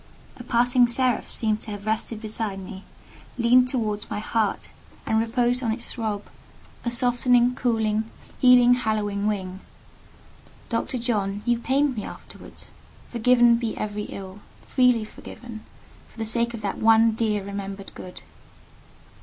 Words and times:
A 0.37 0.43
passing 0.43 0.87
seraph 0.87 1.29
seemed 1.29 1.59
to 1.61 1.69
have 1.69 1.85
rested 1.85 2.21
beside 2.21 2.57
me, 2.57 2.83
leaned 3.37 3.69
towards 3.69 4.09
my 4.09 4.17
heart, 4.17 4.71
and 5.05 5.19
reposed 5.19 5.61
on 5.61 5.71
its 5.71 5.91
throb 5.91 6.25
a 6.83 6.89
softening, 6.89 7.53
cooling, 7.53 8.09
healing, 8.39 8.73
hallowing 8.73 9.27
wing. 9.27 9.59
Dr. 10.69 10.97
John, 10.97 11.43
you 11.45 11.59
pained 11.59 11.95
me 11.95 12.03
afterwards: 12.03 12.71
forgiven 13.09 13.57
be 13.57 13.77
every 13.77 14.05
ill—freely 14.05 15.03
forgiven—for 15.05 16.17
the 16.17 16.25
sake 16.25 16.55
of 16.55 16.61
that 16.61 16.79
one 16.79 17.11
dear 17.11 17.43
remembered 17.43 17.93
good! 17.93 18.23